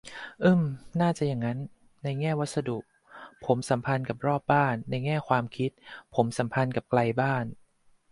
[0.43, 0.63] อืม
[1.01, 1.57] น่าจะอย่างนั้น
[2.03, 2.77] ในแง่วัสดุ
[3.45, 5.71] ผมสัมพันธ์กับรอบบ้าน ในแง่ความคิด
[6.15, 7.45] ผมสัมพันธ์กับไกลบ้าน